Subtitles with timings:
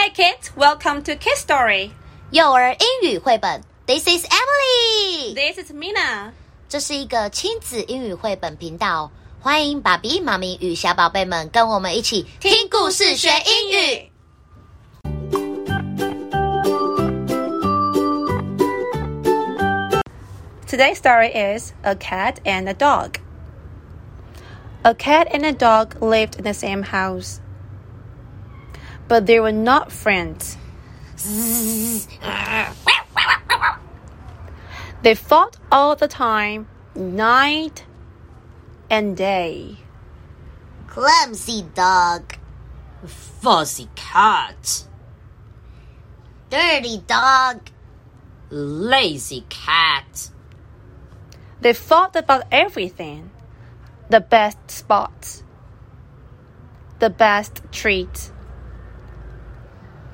[0.00, 1.90] Hey kids, welcome to Kid Story.
[2.30, 5.34] 幼儿英语绘本，This is Emily。
[5.34, 6.32] This is Mina.
[6.68, 9.10] 这是一个亲子英语绘本频道，
[9.40, 14.12] 欢迎爸比、妈咪与小宝贝们跟我们一起听故事学英语。
[20.66, 23.20] Today's story is A Cat and a Dog.
[24.82, 27.38] A cat and a dog lived in the same house,
[29.11, 30.55] but they were not friends.
[35.01, 37.83] They fought all the time, night
[38.89, 39.75] and day.
[40.87, 42.37] Clumsy dog,
[43.05, 44.85] Fuzzy cat,
[46.49, 47.67] dirty dog,
[48.49, 50.29] lazy cat,
[51.59, 53.29] They fought about everything
[54.09, 55.43] the best spots,
[56.99, 58.31] the best treats.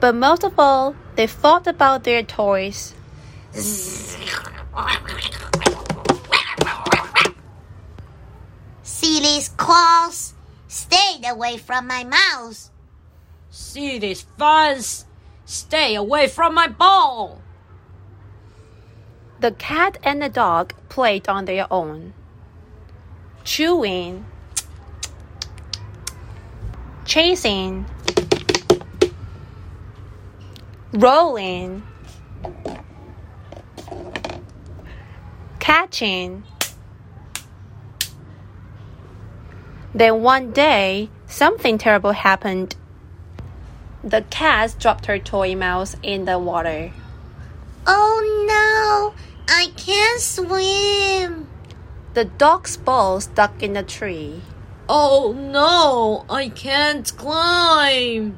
[0.08, 2.94] But most of all, they fought about their toys.
[8.84, 10.34] see these claws?
[10.70, 12.70] Stay away from my mouth.
[13.50, 15.04] see these fence?
[15.44, 17.42] Stay away from my ball.
[19.42, 22.14] The cat and the dog played on their own,
[23.44, 24.24] chewing,
[27.04, 27.86] chasing,
[30.94, 31.84] rolling,
[35.60, 36.44] catching.
[39.94, 42.76] Then one day, something terrible happened.
[44.04, 46.92] The cat dropped her toy mouse in the water.
[47.86, 49.14] Oh no,
[49.48, 51.48] I can't swim.
[52.14, 54.42] The dog's ball stuck in a tree.
[54.88, 58.38] Oh no, I can't climb.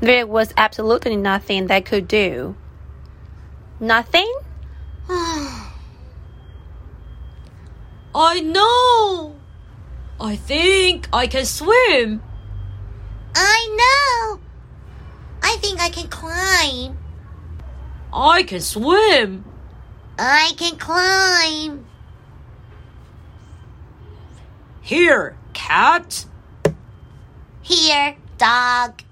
[0.00, 2.54] There was absolutely nothing they could do.
[3.80, 4.32] Nothing?
[5.08, 5.60] I
[8.40, 9.34] know.
[10.20, 12.22] I think I can swim.
[13.34, 14.40] I know.
[15.42, 16.98] I think I can climb.
[18.12, 19.44] I can swim.
[20.18, 21.86] I can climb.
[24.80, 26.24] Here, cat.
[27.62, 29.02] Here, dog.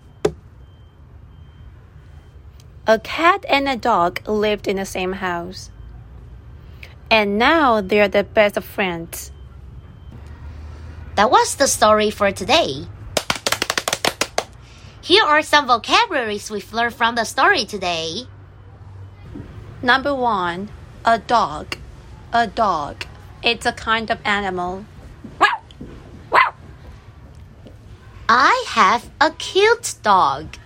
[2.89, 5.71] A cat and a dog lived in the same house.
[7.11, 9.33] And now they're the best of friends.
[11.17, 12.87] That was the story for today.
[15.03, 18.29] Here are some vocabularies we've learned from the story today.
[19.83, 20.69] Number one,
[21.05, 21.77] a dog.
[22.33, 23.05] A dog.
[23.43, 24.85] It's a kind of animal.
[28.29, 30.57] I have a cute dog.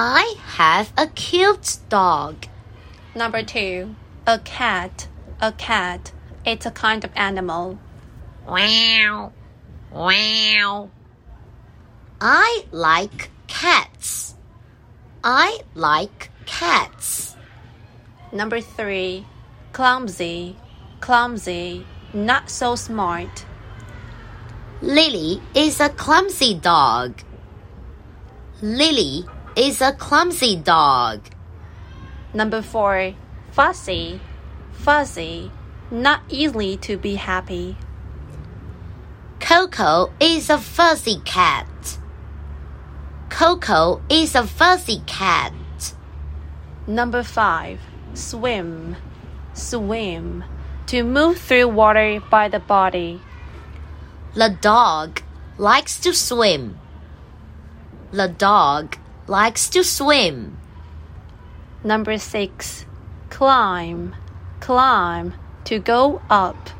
[0.00, 2.46] I have a cute dog.
[3.16, 3.96] Number two,
[4.28, 5.08] a cat.
[5.40, 6.12] A cat.
[6.46, 7.80] It's a kind of animal.
[8.46, 9.32] Wow.
[9.90, 10.90] Wow.
[12.20, 14.36] I like cats.
[15.24, 17.34] I like cats.
[18.30, 19.26] Number three,
[19.72, 20.54] clumsy.
[21.00, 21.84] Clumsy.
[22.14, 23.44] Not so smart.
[24.80, 27.20] Lily is a clumsy dog.
[28.62, 29.26] Lily
[29.58, 31.20] is a clumsy dog.
[32.32, 33.14] Number four,
[33.50, 34.20] fussy.
[34.70, 35.50] Fuzzy.
[35.90, 37.76] Not easily to be happy.
[39.40, 41.98] Coco is a fuzzy cat.
[43.30, 45.52] Coco is a fuzzy cat.
[46.86, 47.80] Number five,
[48.14, 48.94] swim.
[49.54, 50.44] Swim.
[50.86, 53.20] To move through water by the body.
[54.34, 55.20] The dog
[55.56, 56.78] likes to swim.
[58.12, 58.96] The dog
[59.28, 60.58] likes to swim.
[61.84, 62.86] Number six,
[63.30, 64.16] climb.
[64.60, 65.34] Climb.
[65.64, 66.70] To go up.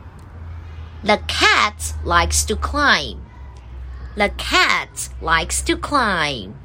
[1.04, 3.24] The cat likes to climb.
[4.16, 6.56] The cat likes to climb.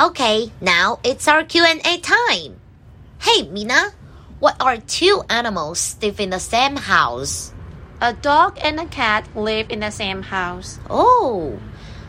[0.00, 2.60] Okay, now it's our Q&A time.
[3.20, 3.92] Hey, Mina,
[4.38, 7.52] what are two animals live in the same house?
[8.00, 10.78] A dog and a cat live in the same house.
[10.88, 11.58] Oh,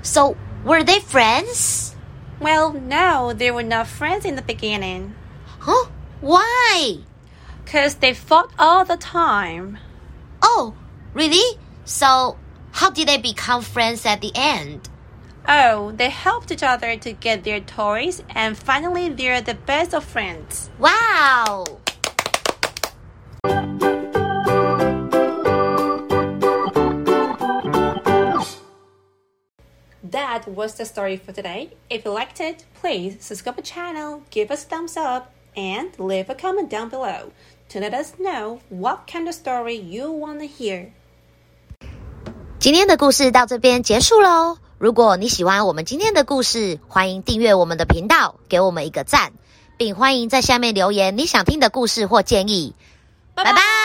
[0.02, 1.96] so were they friends?
[2.40, 5.16] Well, no, they were not friends in the beginning.
[5.60, 5.90] Huh?
[6.22, 7.00] Why?
[7.64, 9.78] Because they fought all the time.
[10.42, 10.74] Oh,
[11.14, 11.60] really?
[11.86, 12.38] So,
[12.72, 14.90] how did they become friends at the end?
[15.48, 20.04] Oh, they helped each other to get their toys, and finally, they're the best of
[20.04, 20.70] friends.
[20.78, 21.66] Wow!
[30.39, 31.71] that was the story for today.
[31.91, 35.25] If you liked it, please subscribe the channel, give us a thumbs up,
[35.57, 37.33] and leave a comment down below
[37.71, 40.91] to let us know what kind of story you want to hear.
[42.59, 44.57] 今天的故事到这边结束喽。
[44.79, 49.33] 如果你喜欢我们今天的故事，欢迎订阅我们的频道，给我们一个赞，
[49.77, 52.75] 并欢迎在下面留言你想听的故事或建议。
[53.35, 53.78] 拜拜。